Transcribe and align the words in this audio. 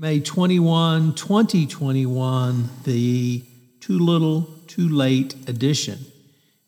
May 0.00 0.18
21, 0.18 1.14
2021, 1.14 2.70
the 2.84 3.44
Too 3.80 3.98
Little, 3.98 4.48
Too 4.66 4.88
Late 4.88 5.34
edition. 5.46 5.98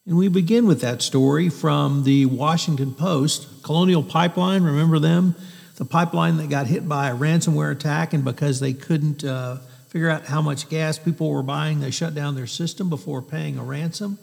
And 0.05 0.19
we 0.19 0.29
begin 0.29 0.67
with 0.67 0.83
that 0.83 1.01
story 1.01 1.49
from 1.49 2.05
the 2.05 2.27
Washington 2.27 2.93
Post. 2.93 3.63
Colonial 3.63 4.03
Pipeline, 4.03 4.65
remember 4.65 4.99
them? 4.99 5.35
The 5.77 5.87
pipeline 5.87 6.37
that 6.37 6.51
got 6.51 6.67
hit 6.67 6.87
by 6.87 7.09
a 7.09 7.17
ransomware 7.17 7.73
attack, 7.73 8.13
and 8.13 8.23
because 8.23 8.61
they 8.61 8.75
couldn't 8.75 9.25
uh, 9.25 9.61
figure 9.89 10.11
out 10.11 10.27
how 10.27 10.43
much 10.43 10.69
gas 10.69 10.99
people 10.99 11.31
were 11.31 11.43
buying, 11.43 11.81
they 11.81 11.91
shut 11.91 12.15
down 12.15 12.35
their 12.35 12.47
system 12.47 12.91
before 12.91 13.23
paying 13.23 13.57
a 13.57 13.65
ransom. 13.65 14.19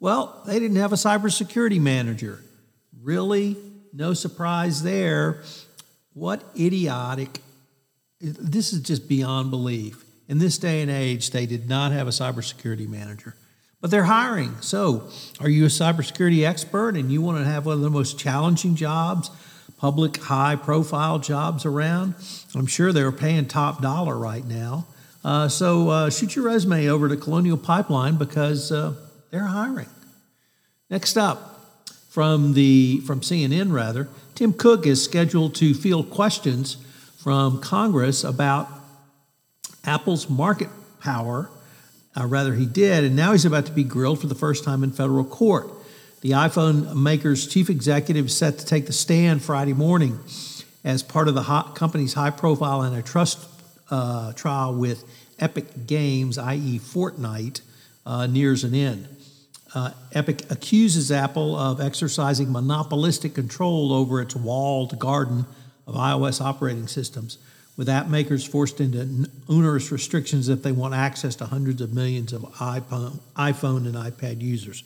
Well, 0.00 0.38
they 0.46 0.58
didn't 0.58 0.76
have 0.76 0.92
a 0.92 0.96
cybersecurity 0.96 1.80
manager. 1.80 2.44
Really? 3.02 3.56
No 3.94 4.12
surprise 4.12 4.82
there. 4.82 5.44
What 6.12 6.44
idiotic 6.54 7.40
this 8.20 8.72
is 8.72 8.80
just 8.80 9.08
beyond 9.08 9.50
belief. 9.50 10.04
In 10.28 10.38
this 10.38 10.58
day 10.58 10.80
and 10.82 10.90
age, 10.90 11.30
they 11.30 11.46
did 11.46 11.68
not 11.68 11.92
have 11.92 12.06
a 12.06 12.10
cybersecurity 12.10 12.88
manager, 12.88 13.34
but 13.80 13.90
they're 13.90 14.04
hiring. 14.04 14.60
So, 14.60 15.08
are 15.40 15.48
you 15.48 15.64
a 15.64 15.68
cybersecurity 15.68 16.46
expert 16.46 16.96
and 16.96 17.10
you 17.10 17.20
want 17.20 17.38
to 17.38 17.44
have 17.44 17.66
one 17.66 17.74
of 17.76 17.80
the 17.80 17.90
most 17.90 18.18
challenging 18.18 18.76
jobs, 18.76 19.30
public 19.78 20.18
high 20.18 20.54
profile 20.54 21.18
jobs 21.18 21.64
around? 21.64 22.14
I'm 22.54 22.66
sure 22.66 22.92
they're 22.92 23.10
paying 23.10 23.46
top 23.46 23.82
dollar 23.82 24.16
right 24.16 24.44
now. 24.44 24.86
Uh, 25.24 25.48
so, 25.48 25.88
uh, 25.88 26.10
shoot 26.10 26.36
your 26.36 26.44
resume 26.44 26.88
over 26.88 27.08
to 27.08 27.16
Colonial 27.16 27.56
Pipeline 27.56 28.16
because 28.16 28.70
uh, 28.70 28.94
they're 29.30 29.44
hiring. 29.46 29.88
Next 30.90 31.16
up, 31.16 31.60
from 32.08 32.54
the 32.54 33.00
from 33.00 33.20
CNN 33.20 33.72
rather, 33.72 34.08
Tim 34.34 34.52
Cook 34.52 34.86
is 34.86 35.02
scheduled 35.02 35.54
to 35.56 35.74
field 35.74 36.10
questions 36.10 36.76
from 37.22 37.60
Congress 37.60 38.24
about 38.24 38.68
Apple's 39.84 40.30
market 40.30 40.68
power. 41.00 41.50
Uh, 42.16 42.26
rather, 42.26 42.54
he 42.54 42.64
did, 42.64 43.04
and 43.04 43.14
now 43.14 43.32
he's 43.32 43.44
about 43.44 43.66
to 43.66 43.72
be 43.72 43.84
grilled 43.84 44.20
for 44.20 44.26
the 44.26 44.34
first 44.34 44.64
time 44.64 44.82
in 44.82 44.90
federal 44.90 45.24
court. 45.24 45.68
The 46.22 46.30
iPhone 46.30 46.94
maker's 46.94 47.46
chief 47.46 47.68
executive 47.68 48.26
is 48.26 48.36
set 48.36 48.58
to 48.58 48.66
take 48.66 48.86
the 48.86 48.92
stand 48.92 49.42
Friday 49.42 49.74
morning 49.74 50.18
as 50.82 51.02
part 51.02 51.28
of 51.28 51.34
the 51.34 51.42
company's 51.74 52.14
high 52.14 52.30
profile 52.30 52.82
antitrust 52.82 53.46
uh, 53.90 54.32
trial 54.32 54.74
with 54.74 55.04
Epic 55.38 55.86
Games, 55.86 56.38
i.e., 56.38 56.78
Fortnite, 56.78 57.60
uh, 58.06 58.26
nears 58.26 58.64
an 58.64 58.74
end. 58.74 59.08
Uh, 59.74 59.92
Epic 60.12 60.50
accuses 60.50 61.12
Apple 61.12 61.54
of 61.54 61.80
exercising 61.80 62.50
monopolistic 62.50 63.34
control 63.34 63.92
over 63.92 64.20
its 64.20 64.34
walled 64.34 64.98
garden 64.98 65.44
of 65.90 65.96
iOS 65.96 66.40
operating 66.40 66.86
systems, 66.86 67.38
with 67.76 67.88
app 67.88 68.08
makers 68.08 68.46
forced 68.46 68.80
into 68.80 69.28
onerous 69.48 69.90
restrictions 69.90 70.48
if 70.48 70.62
they 70.62 70.70
want 70.70 70.94
access 70.94 71.34
to 71.36 71.46
hundreds 71.46 71.80
of 71.80 71.92
millions 71.92 72.32
of 72.32 72.42
iPhone, 72.42 73.18
and 73.36 73.94
iPad 73.94 74.40
users. 74.40 74.84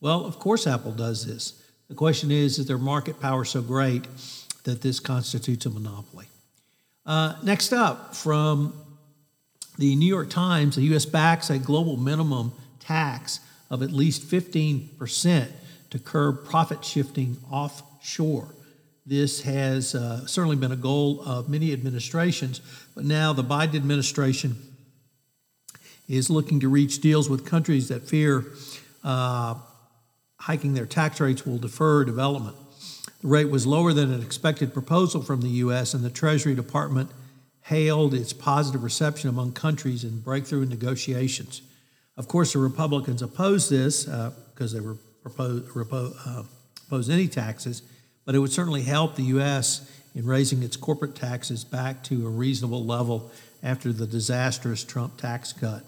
Well, 0.00 0.24
of 0.24 0.38
course, 0.38 0.66
Apple 0.66 0.92
does 0.92 1.26
this. 1.26 1.62
The 1.88 1.94
question 1.94 2.30
is, 2.30 2.58
is 2.58 2.66
their 2.66 2.78
market 2.78 3.20
power 3.20 3.44
so 3.44 3.60
great 3.60 4.06
that 4.64 4.80
this 4.80 4.98
constitutes 4.98 5.66
a 5.66 5.70
monopoly? 5.70 6.26
Uh, 7.04 7.34
next 7.42 7.72
up, 7.72 8.14
from 8.14 8.72
the 9.78 9.94
New 9.94 10.08
York 10.08 10.30
Times, 10.30 10.76
the 10.76 10.82
U.S. 10.82 11.04
backs 11.04 11.50
a 11.50 11.58
global 11.58 11.96
minimum 11.96 12.52
tax 12.80 13.40
of 13.68 13.82
at 13.82 13.92
least 13.92 14.22
15% 14.22 15.48
to 15.90 15.98
curb 15.98 16.44
profit 16.44 16.84
shifting 16.84 17.36
offshore. 17.50 18.54
This 19.08 19.42
has 19.42 19.94
uh, 19.94 20.26
certainly 20.26 20.56
been 20.56 20.72
a 20.72 20.76
goal 20.76 21.22
of 21.24 21.48
many 21.48 21.72
administrations, 21.72 22.60
but 22.96 23.04
now 23.04 23.32
the 23.32 23.44
Biden 23.44 23.76
administration 23.76 24.56
is 26.08 26.28
looking 26.28 26.58
to 26.60 26.68
reach 26.68 27.00
deals 27.00 27.30
with 27.30 27.46
countries 27.46 27.86
that 27.88 28.08
fear 28.08 28.44
uh, 29.04 29.54
hiking 30.38 30.74
their 30.74 30.86
tax 30.86 31.20
rates 31.20 31.46
will 31.46 31.58
defer 31.58 32.04
development. 32.04 32.56
The 33.22 33.28
rate 33.28 33.48
was 33.48 33.64
lower 33.64 33.92
than 33.92 34.12
an 34.12 34.22
expected 34.22 34.72
proposal 34.72 35.22
from 35.22 35.40
the 35.40 35.48
U.S., 35.48 35.94
and 35.94 36.04
the 36.04 36.10
Treasury 36.10 36.56
Department 36.56 37.08
hailed 37.62 38.12
its 38.12 38.32
positive 38.32 38.82
reception 38.82 39.30
among 39.30 39.52
countries 39.52 40.02
in 40.02 40.18
breakthrough 40.18 40.66
negotiations. 40.66 41.62
Of 42.16 42.26
course, 42.26 42.54
the 42.54 42.58
Republicans 42.58 43.22
opposed 43.22 43.70
this 43.70 44.04
because 44.04 44.74
uh, 44.74 44.78
they 44.78 44.84
were 44.84 44.96
proposed, 45.22 46.16
uh, 46.26 47.12
any 47.12 47.28
taxes 47.28 47.82
but 48.26 48.34
it 48.34 48.40
would 48.40 48.52
certainly 48.52 48.82
help 48.82 49.14
the 49.14 49.22
U.S. 49.22 49.90
in 50.14 50.26
raising 50.26 50.62
its 50.62 50.76
corporate 50.76 51.14
taxes 51.14 51.64
back 51.64 52.02
to 52.04 52.26
a 52.26 52.28
reasonable 52.28 52.84
level 52.84 53.30
after 53.62 53.92
the 53.92 54.06
disastrous 54.06 54.84
Trump 54.84 55.16
tax 55.16 55.54
cut. 55.54 55.84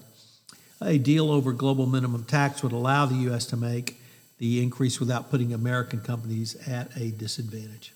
A 0.81 0.97
deal 0.97 1.29
over 1.29 1.51
global 1.51 1.85
minimum 1.85 2.23
tax 2.23 2.63
would 2.63 2.71
allow 2.71 3.05
the 3.05 3.15
U.S. 3.15 3.45
to 3.47 3.57
make 3.57 4.01
the 4.37 4.63
increase 4.63 4.99
without 4.99 5.29
putting 5.29 5.53
American 5.53 5.99
companies 5.99 6.55
at 6.67 6.89
a 6.97 7.11
disadvantage. 7.11 7.93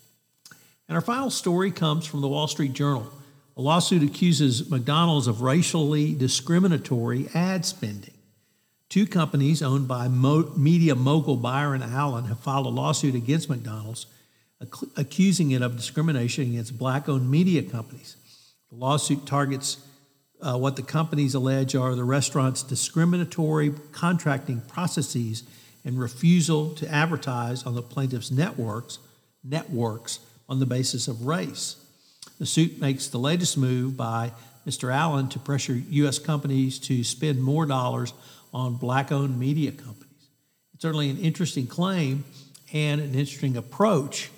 And 0.90 0.96
our 0.96 1.02
final 1.02 1.30
story 1.30 1.72
comes 1.72 2.06
from 2.06 2.20
the 2.20 2.28
Wall 2.28 2.48
Street 2.48 2.74
Journal. 2.74 3.10
A 3.56 3.62
lawsuit 3.62 4.04
accuses 4.04 4.70
McDonald's 4.70 5.28
of 5.28 5.42
racially 5.42 6.14
discriminatory 6.14 7.30
ad 7.34 7.66
spending. 7.66 8.14
Two 8.90 9.08
companies 9.08 9.64
owned 9.64 9.88
by 9.88 10.08
media 10.08 10.96
mogul 10.96 11.38
Byron 11.38 11.82
Allen 11.82 12.26
have 12.26 12.40
filed 12.40 12.66
a 12.66 12.70
lawsuit 12.70 13.16
against 13.16 13.50
McDonald's 13.50 14.06
accusing 14.96 15.52
it 15.52 15.62
of 15.62 15.76
discrimination 15.76 16.52
against 16.52 16.78
black 16.78 17.10
owned 17.10 17.30
media 17.30 17.64
companies. 17.64 18.16
The 18.70 18.78
lawsuit 18.78 19.26
targets 19.26 19.78
uh, 20.44 20.58
what 20.58 20.76
the 20.76 20.82
companies 20.82 21.34
allege 21.36 21.74
are 21.74 21.96
the 21.96 22.04
restaurant's 22.04 22.64
discriminatory 22.64 23.72
contracting 23.94 24.60
processes 24.62 25.44
and 25.86 25.98
refusal 25.98 26.76
to 26.76 26.88
advertise 26.90 27.64
on 27.64 27.76
the 27.76 27.82
plaintiff's 27.82 28.30
networks 28.30 29.00
networks 29.44 30.20
on 30.50 30.60
the 30.60 30.66
basis 30.66 31.08
of 31.08 31.26
race. 31.26 31.76
The 32.40 32.46
suit 32.46 32.80
makes 32.80 33.08
the 33.08 33.18
latest 33.18 33.58
move 33.58 33.96
by 33.98 34.32
Mr. 34.68 34.94
Allen 34.94 35.30
to 35.30 35.40
pressure 35.40 35.74
U.S. 35.74 36.20
companies 36.20 36.80
to 36.80 37.04
spend 37.04 37.42
more 37.42 37.66
dollars 37.66 38.14
on 38.54 38.76
black 38.76 39.12
owned 39.12 39.40
media 39.40 39.72
companies. 39.72 40.30
It's 40.74 40.82
certainly 40.82 41.10
an 41.10 41.18
interesting 41.18 41.68
claim 41.68 42.24
and 42.72 43.02
an 43.02 43.16
interesting 43.16 43.58
approach 43.58 44.30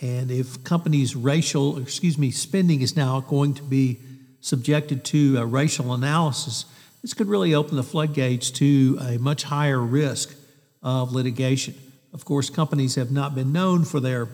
and 0.00 0.30
if 0.30 0.62
companies' 0.62 1.16
racial, 1.16 1.78
excuse 1.78 2.16
me, 2.18 2.30
spending 2.30 2.82
is 2.82 2.96
now 2.96 3.20
going 3.20 3.54
to 3.54 3.62
be 3.62 3.98
subjected 4.40 5.04
to 5.06 5.38
a 5.38 5.46
racial 5.46 5.92
analysis, 5.92 6.64
this 7.02 7.14
could 7.14 7.26
really 7.26 7.54
open 7.54 7.76
the 7.76 7.82
floodgates 7.82 8.50
to 8.52 8.98
a 9.00 9.18
much 9.18 9.44
higher 9.44 9.80
risk 9.80 10.36
of 10.82 11.12
litigation. 11.12 11.74
Of 12.12 12.24
course, 12.24 12.48
companies 12.48 12.94
have 12.94 13.10
not 13.10 13.34
been 13.34 13.52
known 13.52 13.84
for 13.84 14.00
their 14.00 14.28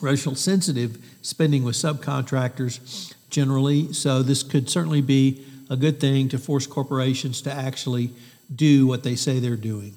racial 0.00 0.34
sensitive 0.34 0.98
spending 1.22 1.62
with 1.62 1.76
subcontractors 1.76 3.14
generally, 3.30 3.92
so 3.92 4.22
this 4.22 4.42
could 4.42 4.70
certainly 4.70 5.02
be 5.02 5.44
a 5.70 5.76
good 5.76 6.00
thing 6.00 6.28
to 6.28 6.38
force 6.38 6.66
corporations 6.66 7.42
to 7.42 7.52
actually 7.52 8.10
do 8.54 8.86
what 8.86 9.02
they 9.02 9.16
say 9.16 9.38
they're 9.38 9.56
doing. 9.56 9.96